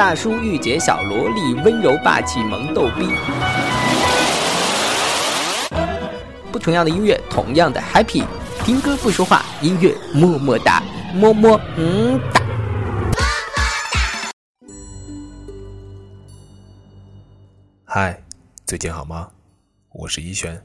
[0.00, 3.06] 大叔御姐小萝莉，温柔霸气萌逗逼。
[6.50, 8.24] 不同样的音乐，同样的 happy。
[8.64, 10.82] 听歌不说话，音乐么么哒，
[11.14, 12.40] 么么嗯哒。
[17.84, 18.22] 嗨，
[18.64, 19.28] 最近好吗？
[19.92, 20.58] 我是一轩。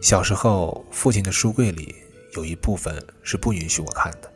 [0.00, 1.96] 小时候，父亲的书柜里
[2.32, 4.32] 有一部分是不允许我看的，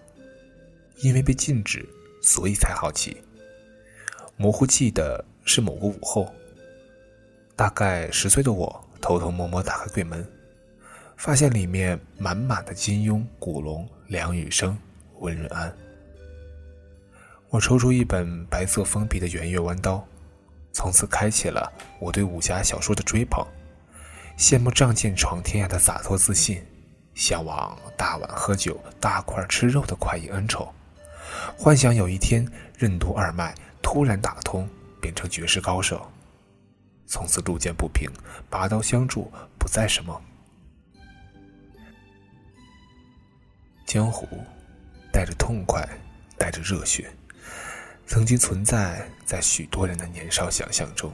[0.98, 1.88] 因为被禁止，
[2.22, 3.16] 所以才好奇。
[4.36, 6.30] 模糊记得是某个午后，
[7.54, 10.26] 大概十岁的我偷偷摸摸打开柜门，
[11.16, 14.76] 发现里面满满的金庸、古龙、梁羽生、
[15.20, 15.74] 温润安。
[17.48, 20.06] 我抽出一本白色封皮的圆月弯刀，
[20.72, 23.42] 从此开启了我对武侠小说的追捧。
[24.36, 26.62] 羡慕仗剑闯天涯的洒脱自信，
[27.16, 30.72] 向往大碗喝酒、大块吃肉的快意恩仇，
[31.58, 34.68] 幻想有一天任督二脉突然打通，
[35.00, 36.08] 变成绝世高手。
[37.06, 38.10] 从此路见不平，
[38.50, 40.20] 拔刀相助不再是梦。
[43.86, 44.28] 江湖
[45.10, 45.88] 带着痛快，
[46.36, 47.10] 带着热血，
[48.06, 51.10] 曾经存在在许多人的年少想象中。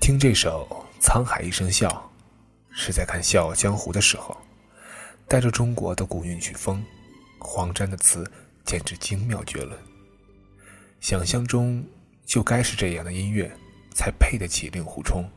[0.00, 0.66] 听这首
[1.04, 1.88] 《沧海一声笑》，
[2.80, 4.34] 是在看《笑傲江湖》的时候，
[5.28, 6.82] 带着中国的古韵曲风，
[7.38, 8.28] 黄沾的词
[8.64, 9.78] 简直精妙绝伦。
[10.98, 11.84] 想象中
[12.24, 13.54] 就该是这样的音乐，
[13.94, 15.30] 才配得起令狐冲。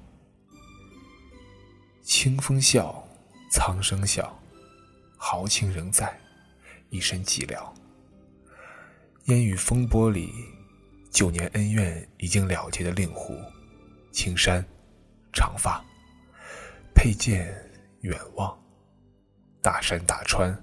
[2.02, 3.06] 清风笑，
[3.52, 4.40] 苍生笑，
[5.18, 6.18] 豪情仍在，
[6.90, 7.62] 一身寂寥。
[9.26, 10.32] 烟雨风波里，
[11.12, 13.38] 九年恩怨已经了结的令狐。
[14.14, 14.66] 青山，
[15.34, 15.84] 长发，
[16.96, 17.54] 佩剑
[18.02, 18.58] 远望，
[19.62, 20.58] 大山大川，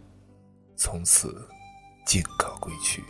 [0.77, 1.47] 从此
[2.07, 3.05] 尽可归去。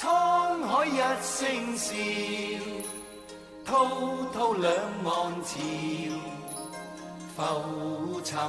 [0.00, 1.96] 沧海一声笑，
[3.68, 3.84] 滔
[4.32, 4.72] 滔两
[5.04, 5.60] 岸潮
[7.36, 8.40] 浮沉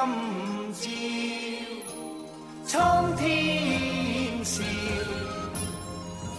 [2.67, 4.61] 苍天笑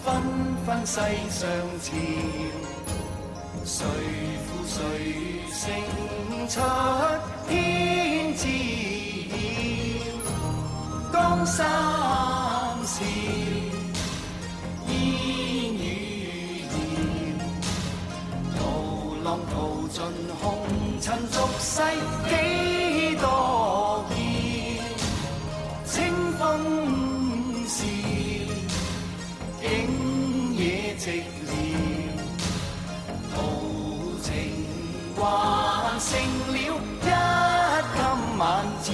[0.04, 0.22] 纷
[0.66, 1.50] 纷世上
[1.82, 1.94] 潮
[3.64, 3.86] 谁
[4.46, 4.78] 负谁
[5.50, 5.72] 胜
[6.50, 6.60] 出
[7.48, 8.44] 天知
[9.30, 11.66] 晓江山
[12.84, 13.63] 笑
[19.34, 19.56] 浪淘
[19.88, 20.04] 尽
[20.40, 20.46] 红
[21.02, 21.82] 尘俗世
[22.30, 24.16] 几多娇，
[25.88, 25.98] 清
[26.38, 26.46] 风
[27.68, 27.84] 笑，
[29.60, 29.66] 景
[30.56, 31.50] 野寂寥，
[33.34, 33.36] 豪
[34.22, 34.30] 情
[35.18, 35.22] 还
[36.00, 36.12] 剩
[36.52, 36.62] 了一
[37.02, 38.00] 襟
[38.38, 38.42] 晚
[38.84, 38.94] 照。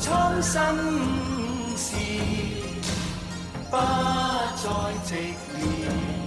[0.00, 0.76] 苍生
[1.76, 1.96] 事，
[3.70, 4.68] 不再
[5.06, 6.23] 寂寥，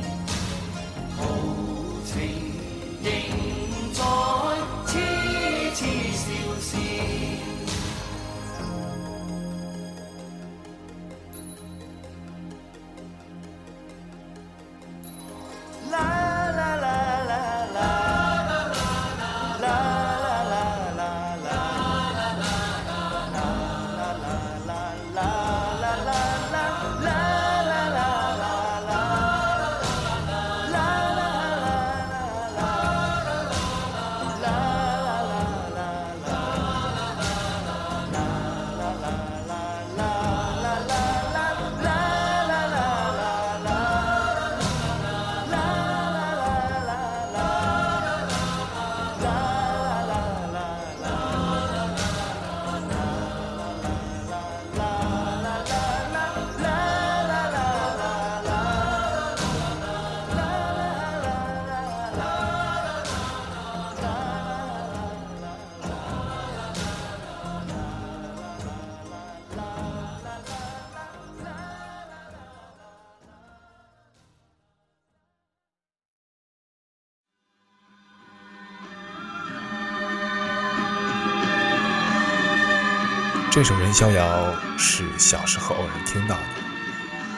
[83.58, 86.44] 这首《人逍遥》是小时候偶然听到的，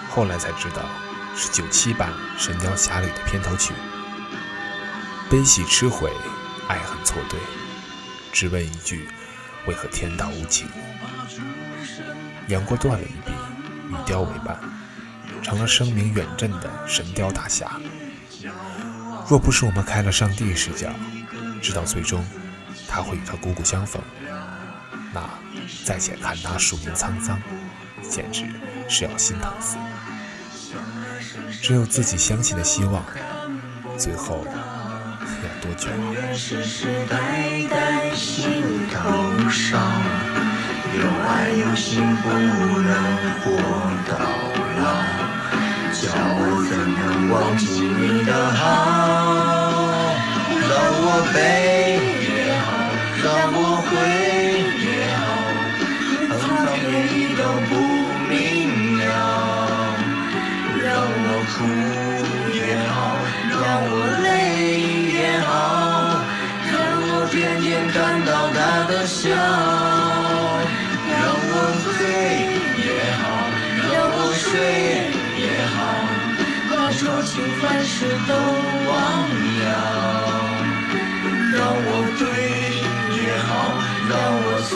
[0.09, 0.83] 后来才知道
[1.33, 3.73] 是九七版《神雕侠侣》的片头曲。
[5.29, 6.11] 悲喜痴悔，
[6.67, 7.39] 爱恨错对，
[8.33, 9.07] 只问一句：
[9.65, 10.67] 为何天道无情？
[12.49, 13.31] 杨过断了一臂，
[13.89, 14.59] 与雕为伴，
[15.41, 17.79] 成了声名远震的神雕大侠。
[19.29, 20.89] 若不是我们开了上帝视角，
[21.61, 22.21] 知道最终
[22.89, 24.03] 他会与他姑姑相逢，
[25.13, 25.27] 那
[25.83, 27.39] 再且看他数年沧桑，
[28.07, 28.45] 简直
[28.87, 29.77] 是要心疼死。
[31.61, 33.03] 只有自己相信的希望，
[33.97, 35.89] 最后要多久？
[36.33, 37.17] 世世代
[37.69, 38.63] 代心
[38.93, 39.81] 头伤，
[40.95, 42.93] 有爱有心不能
[43.41, 43.45] 活
[44.07, 44.13] 到
[44.79, 44.83] 老，
[45.91, 48.63] 叫我怎能忘记你的好？
[50.61, 50.71] 让
[51.01, 51.37] 我悲
[69.21, 69.27] 笑。
[71.11, 71.17] 让
[71.51, 71.91] 我醉
[72.79, 72.87] 也
[73.19, 73.21] 好，
[73.91, 74.47] 让我睡
[75.35, 75.43] 也
[75.75, 75.77] 好，
[76.69, 77.95] 把愁情烦事
[78.27, 78.31] 都
[78.87, 78.93] 忘
[79.59, 79.61] 了。
[81.51, 81.87] 让我
[82.17, 82.21] 对
[83.19, 83.49] 也好，
[84.07, 84.71] 让我错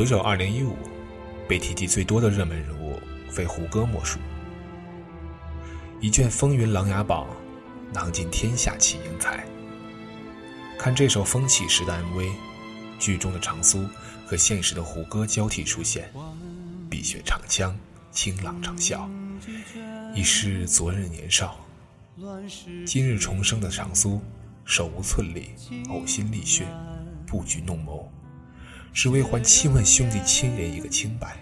[0.00, 0.74] 回首二零一五，
[1.46, 2.98] 被提及最多的热门人物
[3.28, 4.18] 非胡歌莫属。
[6.00, 7.26] 一卷风云琅琊榜，
[7.92, 9.44] 囊尽天下奇英才。
[10.78, 12.32] 看这首风起时的 MV，
[12.98, 13.86] 剧中的长苏
[14.24, 16.10] 和现实的胡歌交替出现，
[16.88, 17.78] 碧血长枪，
[18.10, 19.06] 清朗长啸，
[20.14, 21.60] 已是昨日年少。
[22.86, 24.18] 今日重生的长苏，
[24.64, 25.50] 手无寸力，
[25.90, 26.64] 呕心沥血，
[27.26, 28.10] 布局弄谋。
[28.92, 31.36] 只为还亲吻兄弟亲人一个清白，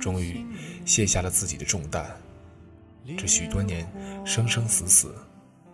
[0.00, 0.44] 终于
[0.84, 2.06] 卸下了自己的重担。
[3.18, 3.86] 这许多年
[4.24, 5.14] 生生死死，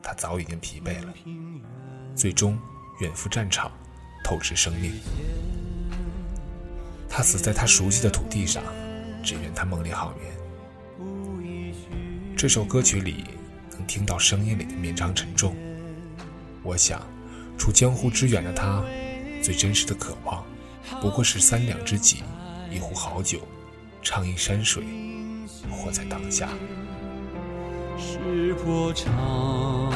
[0.02, 1.12] 他早已经疲惫了。
[2.14, 2.58] 最终
[3.00, 3.70] 远赴战场，
[4.25, 4.92] 透支生命。
[7.08, 8.62] 他死在他熟悉的土地上，
[9.22, 10.32] 只愿他梦里好眠。
[12.37, 13.25] 这首歌曲里
[13.72, 15.54] 能听到声音里的绵长沉重。
[16.62, 17.00] 我想，
[17.58, 18.82] 处江湖之远的他。
[19.42, 20.44] 最真实的渴望，
[21.00, 22.23] 不过是三两知己，
[22.70, 23.40] 一壶好酒，
[24.02, 24.85] 畅饮山水，
[25.70, 26.49] 活在当下。
[27.99, 29.92] 石破长，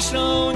[0.00, 0.47] 手。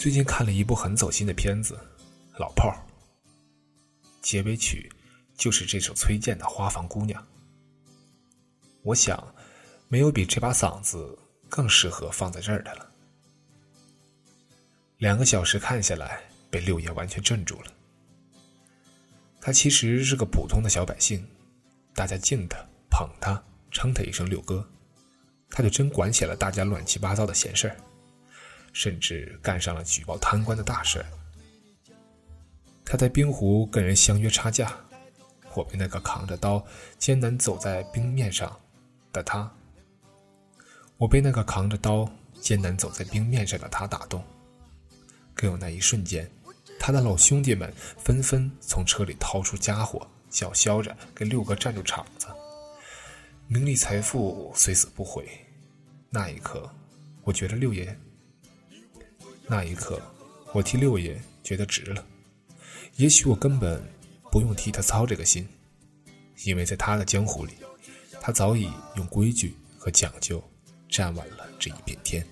[0.00, 1.78] 最近看了一部很走心的片子
[2.40, 2.74] 《老炮儿》，
[4.22, 4.90] 结尾曲
[5.36, 7.22] 就是这首崔健的《花房姑娘》。
[8.80, 9.22] 我想，
[9.88, 11.18] 没有比这把嗓子
[11.50, 12.90] 更适合放在这儿的了。
[14.96, 17.66] 两个小时看下来，被六爷完全镇住了。
[19.38, 21.22] 他其实是个普通的小百姓，
[21.94, 22.56] 大家敬他、
[22.88, 23.34] 捧他、
[23.70, 24.66] 称他一声六哥，
[25.50, 27.76] 他就真管起了大家乱七八糟的闲事儿，
[28.72, 31.04] 甚至干上了举报贪官的大事。
[32.84, 34.74] 他在冰湖跟人相约差价，
[35.54, 36.64] 我被那个扛着刀
[36.98, 38.58] 艰难走在冰面上。
[39.12, 39.52] 的他，
[40.96, 42.08] 我被那个扛着刀
[42.40, 44.22] 艰难走在冰面上的他打动。
[45.34, 46.30] 更有那一瞬间，
[46.78, 52.28] 他的老兄弟们纷纷从车里掏出家伙，叫嚣着给六哥站住场子。
[53.48, 55.28] 名利财富虽死不悔。
[56.08, 56.72] 那一刻，
[57.24, 57.98] 我觉得六爷。
[59.50, 60.00] 那一刻，
[60.52, 62.06] 我替六爷觉得值了。
[62.94, 63.82] 也许我根本
[64.30, 65.44] 不用替他操这个心，
[66.44, 67.54] 因为在他的江湖里。
[68.22, 70.40] 他早已用规矩和讲究
[70.88, 72.24] 站稳了这一片天。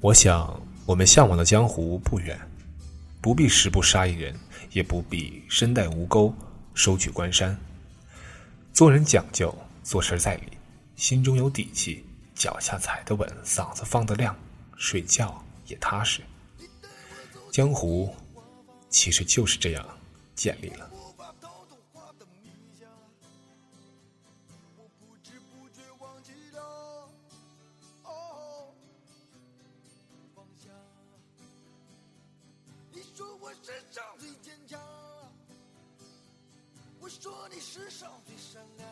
[0.00, 2.40] 我想，我们向往的江湖不远，
[3.20, 4.34] 不必十步杀一人，
[4.70, 6.32] 也不必身带吴钩
[6.72, 7.54] 收取关山。
[8.72, 10.44] 做人讲究，做事在理，
[10.94, 14.34] 心中有底气，脚下踩得稳，嗓子放得亮，
[14.82, 16.22] 睡觉也踏实。
[17.52, 18.12] 江湖
[18.88, 19.98] 其实就是这样
[20.34, 20.90] 建立了。
[24.98, 27.08] 不知不觉忘记了
[28.02, 28.74] 哦
[32.90, 34.80] 你说我身上最坚强
[36.98, 38.91] 我说你世上最善良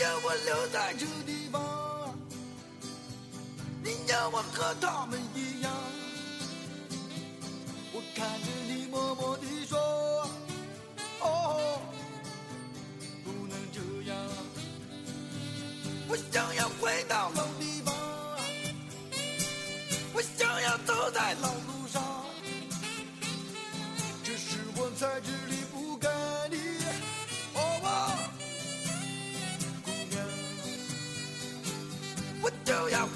[0.00, 2.14] 要我留在这地方，
[3.84, 5.70] 你要我和他们一样。
[7.92, 9.78] 我看着你默默地说，
[11.20, 11.82] 哦，
[13.22, 13.80] 不能这
[14.10, 14.16] 样。
[16.08, 17.19] 我想要回答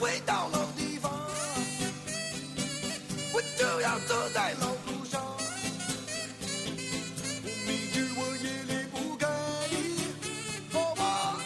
[0.04, 1.10] 回到老地方，
[3.32, 5.18] 我就要走在老路上。
[7.42, 9.26] 我明知我也离不开
[9.70, 9.74] 你，
[10.70, 11.40] 好吗？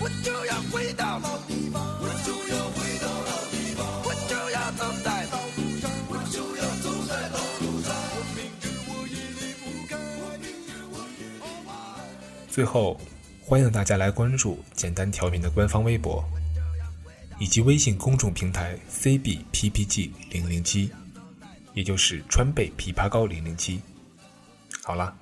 [0.00, 7.94] 我就要回到老地方，我就要回到老地方，我就要走在老路上，我就要走在老路上。
[8.10, 9.94] 我明知我也离不开
[10.40, 10.44] 你，
[11.38, 11.70] 好吗？
[12.50, 12.98] 最后。
[13.52, 16.24] 欢迎大家来关注“简单调频”的官方微博，
[17.38, 20.90] 以及微信公众平台 “cbppg 零零七”，
[21.76, 23.82] 也就是川贝枇杷膏零零七。
[24.82, 25.14] 好啦，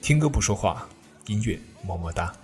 [0.00, 0.88] 听歌不说话，
[1.26, 2.34] 音乐么么哒。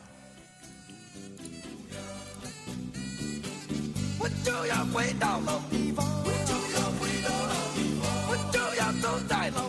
[4.18, 9.67] 我就要回到老地方，我就要回到老地方，我就要走在老。